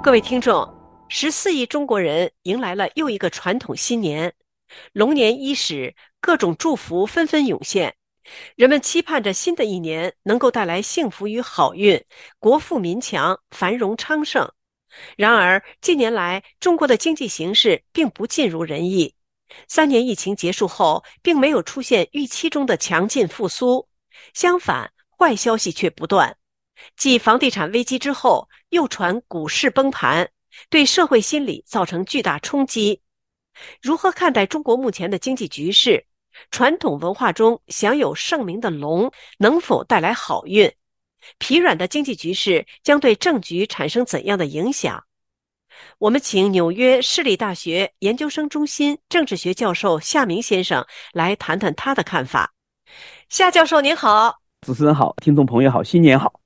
[0.00, 0.66] 各位听众，
[1.10, 4.32] 十四亿中国人迎来了又一个传统新年，
[4.92, 7.94] 龙年伊始，各种祝福纷纷涌现，
[8.56, 12.02] 人们期盼着新的一年能够带来幸福与好运，
[12.38, 14.50] 国富民强，繁荣昌盛。
[15.18, 19.14] 然而，近年来中国的经济形势并不尽如人意，
[19.66, 23.88] 三年疫情结束后，并没有出现预期中的强劲复苏，
[24.34, 26.36] 相反，坏消息却不断。
[26.96, 30.30] 继房地产危机之后，又传股市崩盘，
[30.70, 33.02] 对社会心理造成巨大冲击。
[33.82, 36.06] 如何看待中国目前的经济局势？
[36.52, 40.72] 传统文化中享有盛名的龙能否带来好运？
[41.38, 45.04] 疲软的经济局势将对政局产生怎样的影响？
[45.98, 52.52] 我们请纽约市立大学研究生中心政治学教授夏明先生来谈谈他的看法。
[53.28, 54.34] 夏教授您好，
[54.66, 56.40] 主持人好，听众朋友好，新年好。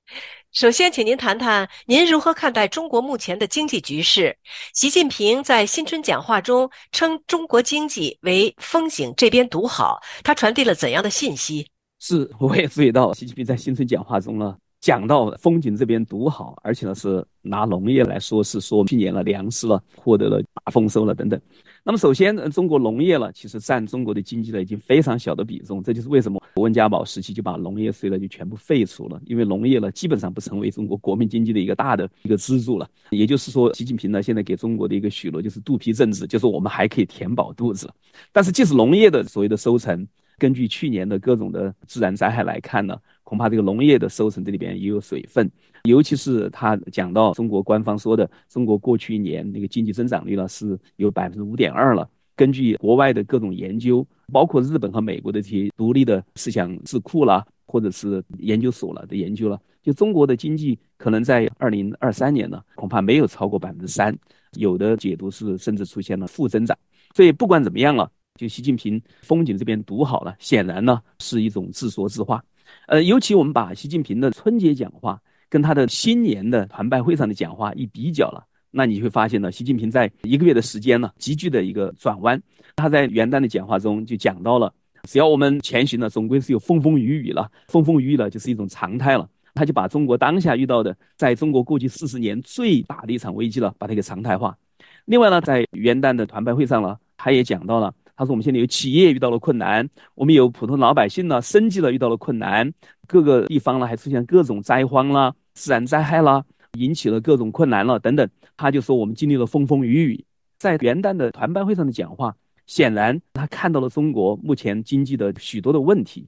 [0.52, 4.36] 首先，请您谈谈您如何看待中国目前的经济局势？
[4.74, 11.66] 习近平在新春讲话中称中国经济为“风景这边独好”，他传递了怎样的信息？
[12.00, 14.54] 是，我也注意到习近平在新春讲话中呢。
[14.82, 21.40] 讲到风景这边独好，而且呢是拿农业来说，是说去年了粮食了获得了大丰收了等等。
[21.84, 32.88] 那么首先，中国农业了其实占中国的经济呢已经非常小的比重，这就是为什么温家宝时期就把农业税呢就全部废除了，因为农业呢基本上不成为中国国民经济的一个大的一个支柱了。
[33.10, 37.88] 也就是说，习近平呢现在给中国的一个许诺就是肚皮政治，就是我们还可以填饱肚子。
[38.32, 40.04] 但是即使农业的所谓的收成，
[40.38, 42.98] 根据去年的各种的自然灾害来看呢。
[43.32, 45.50] 恐怕这个农业的收成这里边也有水分，
[45.84, 52.06] 尤其是他讲到中国官方说的，中国过去一年那个经济增长率呢是有百分之五点二了。
[52.36, 64.14] 根据国外的各种研究，包括日本和美国的这些独立的思想智库啦，或者是研究所了的研究了，就中国的经济可能在二零二三年呢，恐怕没有超过百分之三，
[64.58, 66.76] 有的解读是甚至出现了负增长。
[67.14, 72.44] 所以不管怎么样了，就习近平风景这边读好了，显然呢是一种自说自话。
[72.86, 82.40] 呃，尤其我们把习近平的春节讲话跟他的新年的团拜会上的讲话一比较了，那你会发现呢，习近平在一个月的时间呢，急剧的一个转弯。
[82.74, 84.72] 他在元旦的讲话中就讲到了，
[85.04, 89.28] 只要我们前行呢，总归是有风风雨雨了，风风雨雨了就是一种常态了。
[89.54, 94.56] 他就把中国当下遇到的，在中国过去四十年最大的一场危机了，把它给常态化。
[95.04, 97.92] 另外呢，在元旦的团拜会上呢，他也讲到了。
[98.22, 102.72] 他说：“我们现在有企业遇到了困难，我们有普通老百姓呢，生计了遇到了困难，
[103.08, 106.44] 各个地方呢还出现各种灾荒啦、自然灾害啦，
[106.78, 110.24] 引起了各种困难了等等。”他就说：“我们经历了风风雨雨。”
[110.56, 112.32] 在元旦的团拜会上的讲话，
[112.68, 116.24] 显然他看到了中国目前经济的许多的问题，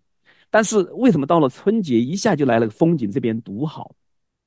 [0.51, 3.93] 但是为什么到了春节一下就来了风景这边独好？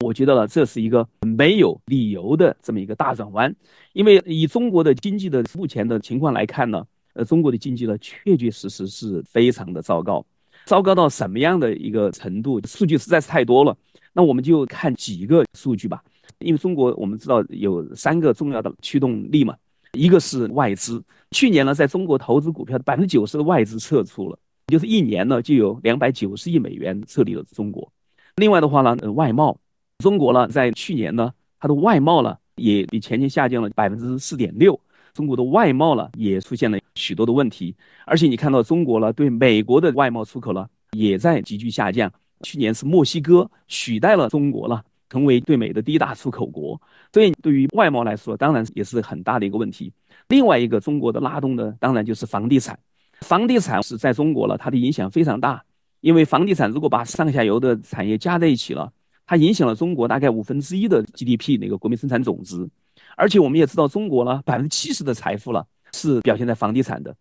[0.03, 3.55] 我觉得呢，这是一个没有理由的这么一个大转弯，
[3.93, 6.85] 因为以中国的经济的目前的情况来看呢。
[7.17, 10.23] 呃，中国的经济呢，确确实实是非常的糟糕，
[10.65, 12.61] 糟糕到什么样的一个程度？
[12.67, 13.75] 数据实在是太多了。
[14.13, 16.03] 那我们就看几个数据吧。
[16.39, 19.55] 因为中国我们知道有三个重要的驱动力嘛，
[19.93, 21.03] 一个是外资。
[21.31, 27.91] 去年呢，在中国投资股票的百分之九十的外资撤出了，就是一年呢就有两百九十亿美元撤离了中国。
[28.35, 29.59] 另外的话呢，呃，外贸，
[29.97, 34.79] 中国呢在去年呢，它的外贸呢也比前年下降了百分之四点六。
[35.17, 42.11] 中国的外贸呢也出现了许多的问题，而且你看到中国呢对美国的外贸出口呢也在急剧下降。
[42.43, 46.79] 去年是墨西哥取代了中国了，成为对美的第一大出口国。
[47.11, 49.91] 所以对于外贸来说，当然也是很大的一个问题。
[50.27, 52.77] 另外一个中国的拉动的，当然就是房地产。
[53.21, 55.63] 房地产是在中国了，它的影响非常大，
[56.01, 58.93] 因为房地产如果把上下游的产业加在一起了，
[59.25, 62.69] 它影响了中国大概五分之一的 GDP 那个国民生产总值。
[63.17, 67.13] 而且我们也知道，中国呢，百分之七十的财富了是表现在房地产的。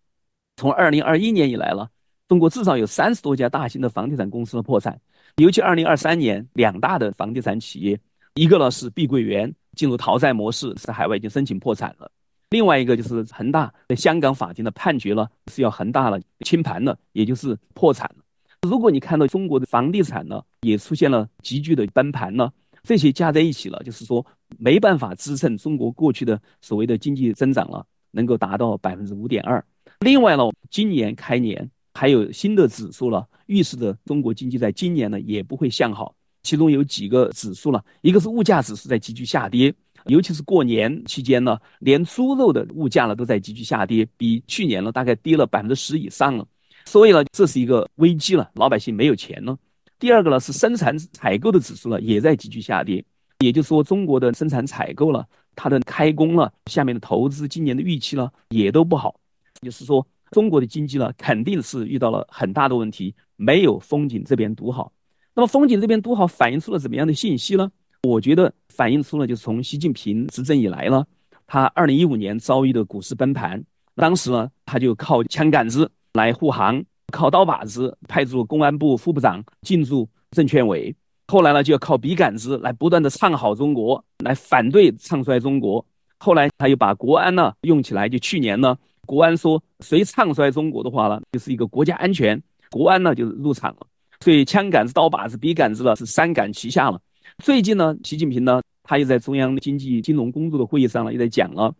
[0.55, 1.89] 从二零二一年以来了，
[2.27, 4.99] 中国至少有三十多家大型的房地产公司的破产。
[5.37, 7.99] 尤其二零二三年，两大的房地产企业，
[8.35, 12.07] 一个呢是碧桂园进入逃债模式，在海外已经申请破产了；
[12.51, 18.23] 另外一个就是恒大，在香港法庭的判决了是要恒大了清盘了，也就是破产了。
[18.67, 22.51] 如果你看到中国的房地产呢，也出现了急剧的崩盘呢？
[22.87, 24.25] 这些加在一起了，就是说
[24.57, 29.61] 没办法支撑中国过去的所谓的经济增长了，能够达到百分之五点二。
[29.99, 36.15] 另外呢，今年开年还有新的指数了，预示着中国经济在今年呢也不会向好。
[36.43, 39.73] 其中有几个指数了，一个是物价指数在急剧下跌，
[40.05, 46.47] 尤其是过年期间呢，连猪肉的物价呢都在急剧下跌，比去年呢大概跌了百分之十以上了。
[46.85, 49.57] 所以呢，这是一个危机了，老百姓没有钱了。
[49.99, 53.03] 第二个呢是生产采购的指数呢也在急剧下跌，
[53.39, 59.19] 也就是说中国的生产采购了，它的开工了，下面的投资今年的预期呢也都不好，
[59.61, 64.91] 就是说中国的经济呢肯定是遇到了很大的问题，没有风景这边独好。
[65.33, 67.71] 那么风景这边独好反映出了怎么样的信息呢？
[68.03, 71.05] 我觉得反映出了就是从习近平执政以来呢，
[71.45, 73.63] 他二零一五年遭遇的股市崩盘，
[73.95, 75.91] 当时呢他就靠枪杆子。
[76.13, 80.93] 来护航，靠刀把子派驻公安部副部长进驻证券委，
[81.27, 85.85] 后来呢就要靠笔杆子来不断的唱好中国，来反对唱衰中国。
[86.19, 93.87] 后来他又把国安呢用起来，就去年呢，国安说谁唱衰中国的话呢，就是一个国家安全，国安呢就入场了。
[94.19, 96.99] 所以枪杆子、刀把子、笔杆子呢是三杆齐下了。
[97.43, 101.73] 最近呢，习近平呢他又在中央经济金融工作的会议上呢，又在讲了，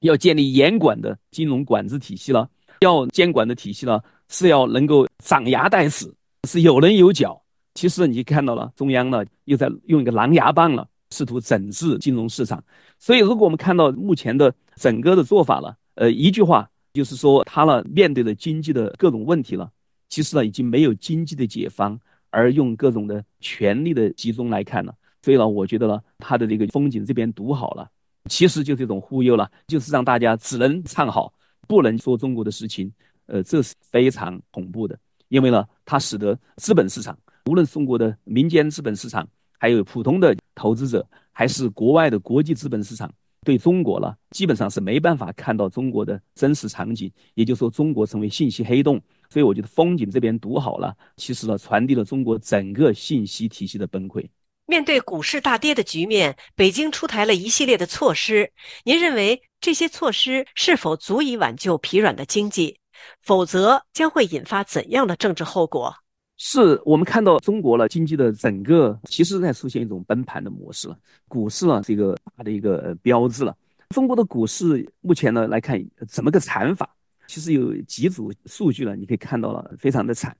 [0.00, 2.48] 要建立严管的金融管制体系了。
[2.84, 6.12] 要监管的体系呢，是要能够长牙带齿，
[6.48, 7.40] 是有棱有角。
[7.74, 12.62] 其实你看到了，中央呢又在用一个狼牙棒了，试图整治金融市场。
[13.00, 19.68] 所以，如果我们看到目前的整个的做法了，呃，一句话就是说，他呢面对的经济的各种问题了，
[20.08, 21.98] 其实呢已经没有经济的解方，
[22.30, 24.94] 而用各种的权力的集中来看了。
[25.22, 27.88] 所以呢，我觉得呢，他的这个风景这边独好了，
[28.30, 31.32] 其实就这种忽悠了，就是让大家只能唱好。
[31.66, 32.92] 不能说中国的事情，
[33.26, 39.28] 呃，这是非常恐怖的，因为呢，它使得资本市场，无论中国的民间资本市场，
[39.58, 43.12] 还有普通的投资者，还是国外的国际资本市场，
[43.44, 49.00] 对中国呢，基本上是没办法看到中国的真实场景，也就是说，中国成为信息黑洞。
[49.30, 54.24] 所以，我觉得风景这边读好了，其实呢，传递了中国整个信息体系的崩溃。
[54.66, 58.52] 面对股市大跌的局面，北京出台了一系列的措施。
[58.84, 62.78] 您认为这些措施是否足以挽救疲软的经济？
[63.22, 65.90] 否则将会引发怎样的政治后果？
[66.36, 70.98] 是我们看到中国了经济的整个，其实在出现一种崩盘的模式了。
[71.28, 73.56] 股市呢是一个大的一个标志了。
[73.88, 76.86] 中国的股市目前呢来看怎么个惨法？
[77.26, 80.36] 其实有几组数据呢，你可以看到了，非常的惨。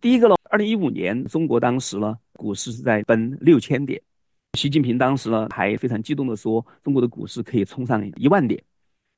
[0.00, 2.16] 第一个呢，二零一五年中国当时呢。
[2.32, 4.02] 股市是在奔六千点，
[4.56, 8.60] 习近平当时呢还非常激动的说，中国的股市可以冲上一万点。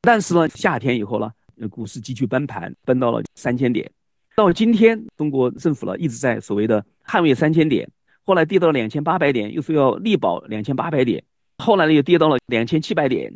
[0.00, 1.30] 但是呢，夏天以后呢，
[1.70, 3.90] 股市急剧崩盘，崩到了三千点。
[4.36, 7.88] 到今天，中国政府呢一直在所谓的捍卫三千点，
[8.24, 11.22] 后来跌到了两千八百点，又说要力保两千八百点，
[11.58, 13.32] 后来呢又跌到了两千七百点，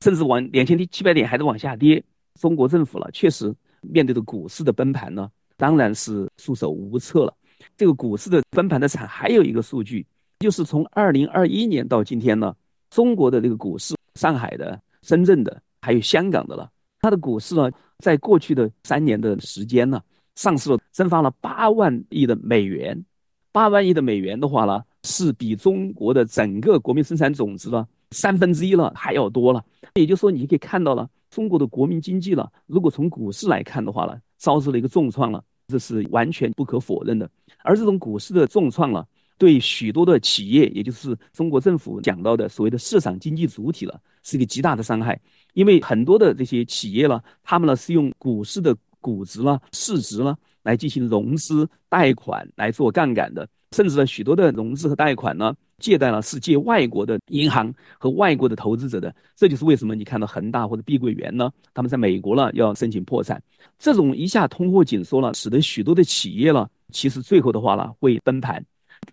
[0.00, 2.02] 甚至往两千七百点还在往下跌。
[2.40, 7.34] 中国政府呢确实面对着股市的崩盘呢，当然是束手无策了。
[7.76, 10.06] 这个股市的崩盘的惨，还有一个数据，
[10.40, 12.54] 就是从二零二一年到今天呢，
[12.90, 20.00] 中国的这个股市，上海的、深圳的，还有香港的了，它的股市呢，在过去的三年的时间呢，
[20.34, 23.02] 上市了蒸发了八万亿的美元，
[23.50, 29.64] 八万亿的美元的话呢，是比中国的整个国民生产总值呢三分之一了还要多了。
[29.94, 35.42] 也就是说，你可以看到了，中国的国民经济了，如果从股市来看的话呢，遭受了一个重创了。
[35.68, 37.28] 这是完全不可否认的，
[37.64, 39.04] 而这种股市的重创了，
[39.38, 45.20] 对许多的企业，也就是中国政府讲到的所谓的市场经济主体了，是一个极大的伤害。
[45.54, 55.54] 因为很多的这些企业呢，他们呢是用股市的股值呢、市值呢来进行融资、贷款来做杠杆的，甚至呢许多的融资和贷款呢。
[55.78, 63.38] 借贷呢是借外国的银行和外国的投资者的，这就是为什么你看到恒大或者碧桂园呢，他们在美国呢要申请破产，
[63.78, 68.64] 这种一下通货紧缩了，使得许多的企业呢，其实最后的话呢会崩盘。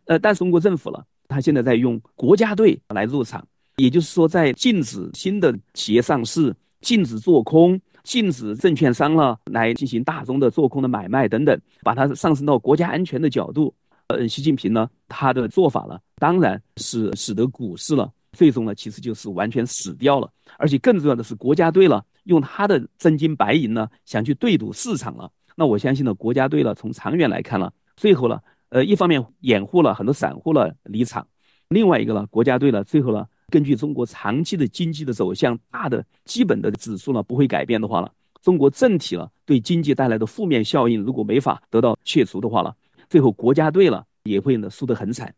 [0.06, 3.46] 呃，但是中国政府呢，他现在在用国家队来入场，
[3.78, 13.74] 也就是说在禁止新的企业上市，禁止做空，禁止证券商呢来进行大宗的做空的买卖等等，把它上升到国家安全的角度。
[14.08, 20.30] 呃，习近平呢，他的做法呢，当然是使得股市了，最终呢，其实就是完全死掉了。
[20.58, 25.32] 而且更重要的是，国家队了，用他的真金白银呢，想去对赌市场了。
[25.56, 28.38] 那我相信呢，国家队了，从长远来看了，最后呢，
[28.74, 31.28] 呃，一方面掩护了很多散户了离场，
[31.68, 38.12] 另外一个呢，国家队呢，最后呢，根据中国长期的经济的走向，大的基本的指数呢不会改变的话了，
[38.42, 42.76] 中国政体了对经济带来的负面效应，如果没法得到去除的话了。
[43.08, 45.32] 最后国家队了也会呢输得很惨。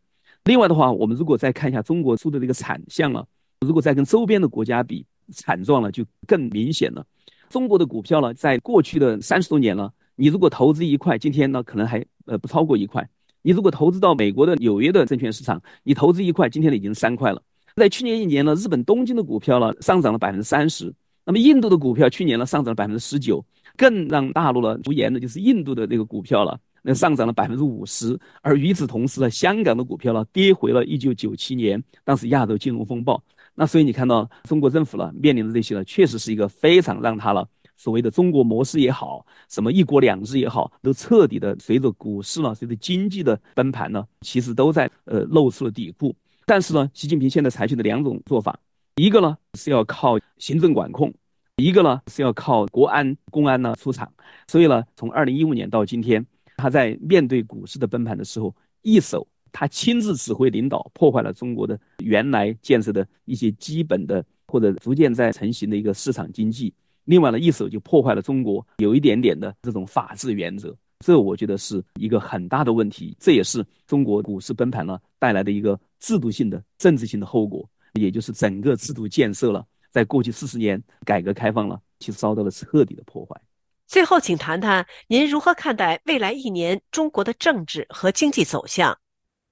[0.44, 3.26] 另外的话，我们如果再看一下中国输的这个惨象了，
[3.60, 7.04] 如果再跟周边的国家比，惨状了就更明显了。
[7.50, 13.06] 中国的股票呢，在过去的三十多年了，你如果投资一块，今天呢可能还呃不超过一块。
[13.46, 17.40] 你如果投资到美国的纽约的证券市场，你投资一块，今天呢已经三块了。
[17.76, 20.92] 在去年一年呢，日本东京的股票呢上涨了百分之三十，
[21.24, 23.44] 那么印度的股票去年呢上涨了百分之十九，
[23.76, 28.18] 更让大陆呢无言的就是印度的这个股票了，那上涨了百分之五十。
[28.42, 33.22] 而与此同时呢，香港的股票呢跌回了一九九七年当时亚洲金融风暴。
[33.54, 46.14] 那所以你看到中国政府呢面临的这些呢，确实是一个非常让他了所谓的中国模式也好，什么一国两制也好，都彻底的随着股市呢，随着经济的崩盘呢，其实都在呃露出了底部。
[46.46, 48.58] 但是呢，习近平现在采取的两种做法，
[48.96, 51.12] 一个呢是要靠行政管控，
[51.56, 54.10] 一个呢是要靠国安、公安呢出场。
[54.48, 56.24] 所以呢，从二零一五年到今天，
[56.56, 66.72] 他在面对股市的崩盘的时候，一手他亲自指挥领导，破坏了中国的原来建设的一些基本的或者逐渐在成型的一个市场经济；
[67.06, 70.76] 另外呢，一手就破坏了中国有一点点的这种法治原则。
[71.04, 83.40] 这我觉得是一个很大的问题，这也是中国股市崩盘了带来的一个制度性的、政治性的后果，也就是整个制度建设了，在过去四十年改革开放了，其实遭到了彻底的破坏。
[83.86, 88.98] 最后，请谈谈您如何看待未来一年中国的政治和经济走向？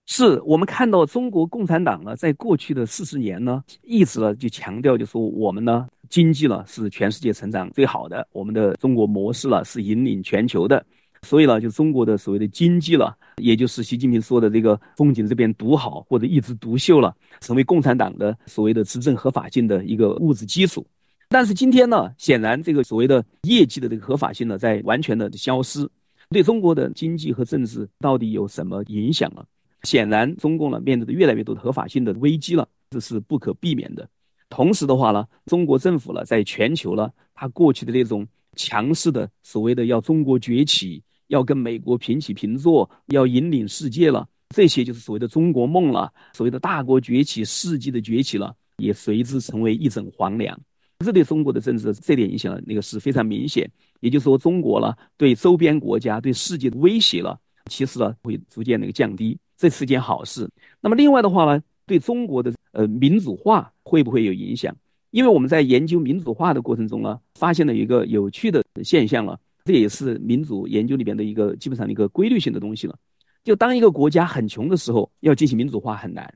[0.06, 10.86] 是我们看到中国共产党呢，在过去的四十年呢，一直呢就强调，就说我们呢经济呢是全世界成长最好的，我们的中国模式呢是引领全球的。
[11.22, 20.86] 所以呢，就中国的所谓的经济了，也就是习近平说的这个风景这边独好或者一枝独秀了，成为共产党的所谓的执政合法性的一个物质基础。
[21.30, 25.84] 但是今天呢，显然这个所谓的业绩的这个合法性呢，在完全的消失，
[26.30, 29.44] 对中国的经济和政治到底有什么影响呢？
[29.82, 34.08] 显然，中共呢面对的越来越多的合法性的危机了，这是不可避免的。
[34.48, 41.02] 同时的话呢，中国政府呢，在全球呢，它过去的那种强势的所谓的要中国崛起。
[41.28, 50.56] 要跟美国平起平坐，要引领世界了，这些就是所谓的中国梦了，所谓的大国崛起、世纪的崛起了，也随之成为一枕黄粱。
[50.98, 53.68] 这对中国的政治这点影响呢，那个是非常明显。
[54.00, 60.48] 也就是说，中国呢对周边国家、对世界的威胁了，其实呢会逐渐那个降低，这是件好事。
[60.78, 64.76] 那么另外的话呢，对中国的呃民主化会不会有影响？
[65.12, 69.38] 因为我们在研究民主化的过程中呢，发现了一个有趣的现象了。
[69.64, 72.98] 这也是民主研究里边的一个基本上的一个规律性的东西了。
[73.44, 76.26] 就当一个国家很穷的时候，要进行民主化很难；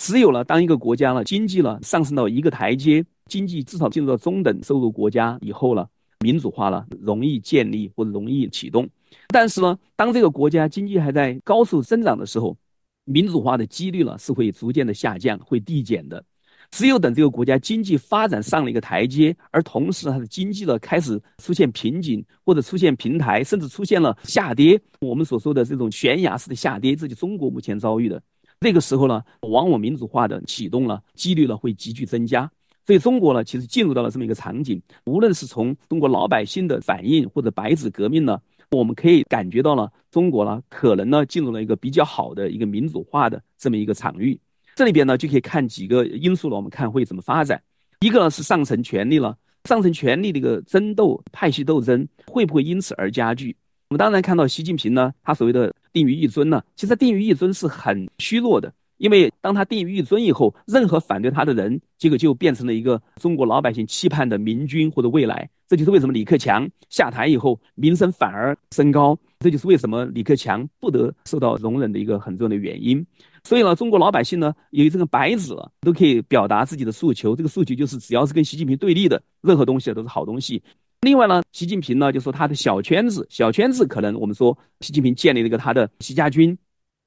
[0.00, 5.88] 只有了当一个国家呢经济呢上升到一个台阶，经济至少进入到中等收入国家以后了，
[6.20, 8.88] 民主化了容易建立或者容易启动。
[9.26, 12.56] 但是呢，当这个国家经济还在高速增长的时候，
[13.04, 16.24] 民主化的几率呢是会逐渐的下降，会递减的。
[16.70, 28.22] 只有等这个国家经济发展上了一个台阶，而同时它的经济呢开始出现瓶颈或者出现平台，甚至出现了下跌，我们所说的这种悬崖式的下跌，这就中国目前遭遇的。
[28.60, 32.50] 那个时候呢，往往民主化的启动了，几率呢会急剧增加。
[32.86, 34.80] 所以中国呢，其实进入到了这么一个场景。
[35.06, 38.38] 无论是从中国老百姓的反应，或者白纸革命呢，
[38.70, 44.38] 我们可以感觉到了中国呢，可能呢进入了一个比较好的一个民主化的这么一个场域。
[44.74, 47.62] 这里边呢就可以看几个因素了，我们看会怎么发展。
[48.00, 53.54] 一个呢是上层权力了，上层权力的一个争斗、派系斗争会不会因此而加剧？
[53.88, 65.48] 我们当然看到习近平呢，他所谓的定于一尊呢，其实定于一尊是很虚弱的，因为当他定于一尊以后，任何反对他的人，结果就变成了一个中国老百姓期盼的明君或者未来。
[65.66, 73.04] 这就是为什么李克强下台以后名声反而升高，这就是为什么李克强不得受到容忍的一个很重要的原因。
[73.42, 77.34] 所以呢，中国老百姓呢，有这个白纸都可以表达自己的诉求。
[77.34, 80.62] 这个诉求就是，只要是跟习近平对立的任何东西都是好东西。
[81.00, 86.58] 另外呢，习近平呢就说他的小圈子，小圈子可能我们说习近平建立了一个他的习家军，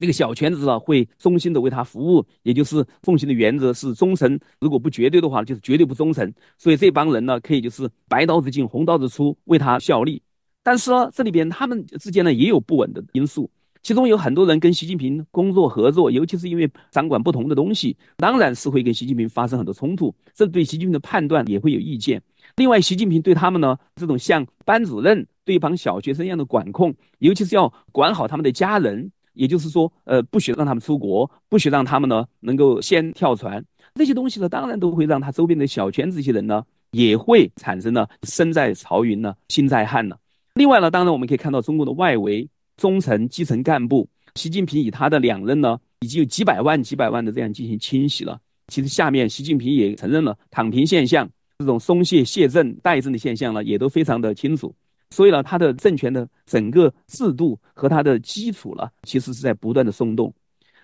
[0.04, 6.30] 这个小圈子呢会忠心的为他服务，也就是奉行的原则是忠诚，如果不绝对的话，就是绝对不忠诚。
[6.58, 10.20] 所以这帮人呢可以就是白刀子进红刀子出，为他效力。
[10.62, 13.50] 但是呢，这里边他们之间呢也有不稳的因素。
[13.82, 22.20] 其中有很多人跟习近平工作合作，尤其是因为掌管不同的东西，当然是会跟习近平发生很多冲突，这对习近平的判断也会有意见。
[22.56, 33.64] 另外，习近平对他们呢，这种像班主任对一帮小学生一样的管控，尤其是要管好他们的家人，也就是说，呃，不许让他们出国，不许让他们呢能够先跳船，
[33.94, 40.16] 这些东西呢，当然都会让他周边的小圈子一些人呢，也会产生了身在曹营呢，心在汉呢。
[40.54, 42.48] 另外呢，当然我们可以看到中国的外围。
[42.76, 48.36] 中层、基层干部，习近平以他的两任呢，已经有几百万、几百万的这样进行清洗了。
[48.66, 54.74] 其实下面习近平也承认了躺平现象，这种松懈、卸任、代政的现象呢，也都非常的清楚。
[55.14, 60.32] 所以呢，他的政权的整个制度和他的基础呢，其实是在不断的松动。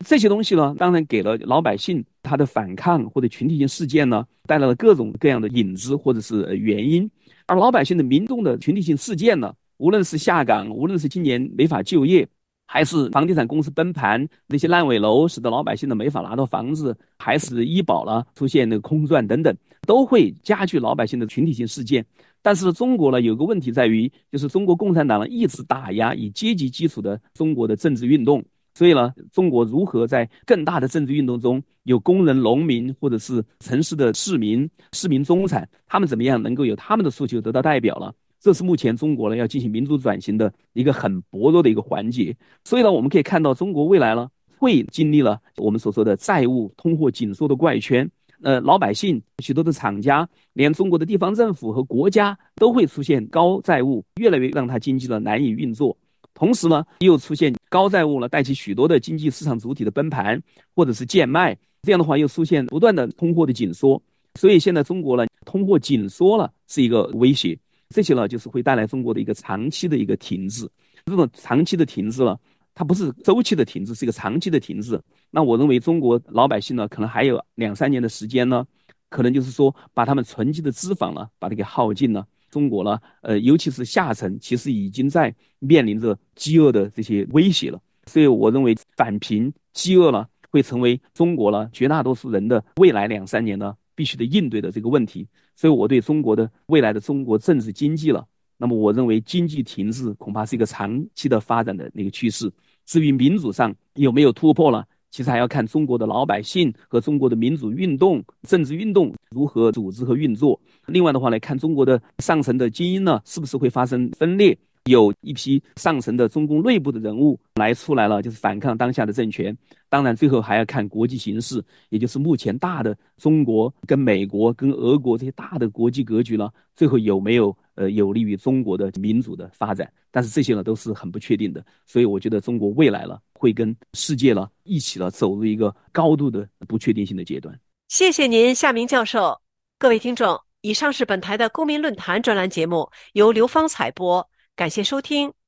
[0.07, 2.37] 这些东西呢，当然给了老百姓他。
[2.41, 7.11] 的反抗或者群体性事件呢，带来了各种各样的影子或者是原因。
[7.45, 12.27] 而老百姓的民众的群体性事件呢，无论是下岗，无论是今年没法就业，
[12.67, 19.55] 还是房地产公司崩盘，那些烂尾楼使得老百姓的没法拿到房子，还是医保了出现那个空转等等，
[19.87, 22.03] 都会加剧老百姓的群体性事件。
[22.43, 28.43] 但是中国呢，有个问题在于，就是中国共产党呢一直打压以阶级基础的中国的政治运动。
[28.73, 38.15] 所以呢，中国如何在更大的政治运动中，有工人、农民，或者是城市的市民、市民中产，他们怎么样能够有他们的诉求得到代表了？
[38.39, 42.35] 这是目前中国呢要进行民主转型的一个很薄弱的一个环节。
[42.65, 48.09] 所以呢，我们可以看到，中国未来呢会经历了我们所说的债务、通货紧缩的怪圈。
[48.43, 55.97] 呃，老百姓、许多的厂家，连中国的地方政府和国家都会出现高债务，越来越让它经济呢难以运作。
[56.33, 60.41] 同时呢，又出现高债务呢，带起许多的经济市场主体的崩盘
[60.75, 64.03] 或者是贱卖，这样的话又出现不断的通货的紧缩，
[64.39, 67.59] 所以现在中国呢，通货紧缩了是一个威胁，
[67.91, 70.67] 这些呢就是会带来中国的一个长期的一个停滞，
[71.05, 72.41] 这种长期的停滞了，
[72.75, 75.01] 它不是周期的停滞，是一个长期的停滞。
[75.31, 78.67] 那我认为中国老百姓呢，可能还有两三年的时间呢，
[79.09, 82.27] 可能就是说把他们存积的脂肪呢，把它给耗尽了。
[82.51, 87.81] 中国呢，呃，尤其是下层，其实已经在面临着饥饿的这些威胁了。
[88.07, 95.29] 所以，我认为反贫、饥饿呢，会成为中国呢绝大多数人的未来两三年呢必须得应对的这个问题。
[95.55, 98.27] 所以，我对中国的未来的中国政治经济了，
[98.61, 102.53] 那么我认为经济停滞恐怕是一个长期的发展的那个趋势。
[102.85, 104.85] 至于民主上有没有突破了？
[105.11, 110.61] 其实还要看中国的老百姓和中国的民主运动、政治运动如何组织和运作。
[110.87, 114.57] 另外的话呢，看中国的上层的精英呢，是不是会发生分裂？
[114.87, 119.57] 有一批上层的中共内部的人物来出来了，就是反抗当下的政权。
[119.91, 129.91] 当然，最后还要看国际形势，也就是目前大的中国跟美国、跟俄国这些大的国际格局呢，最后有没有呃有利于中国的民主的发展？
[130.11, 131.65] 但是这些呢都是很不确定的。
[131.87, 137.59] 所以我觉得中国未来了会跟世界呢一起了走入一个高度的不确定性的阶段。
[137.89, 139.41] 谢谢您，夏明教授。
[139.79, 144.29] 各位听众，以上是本台的公民论坛专栏节目，由刘芳采播。
[144.55, 145.40] 感谢收听。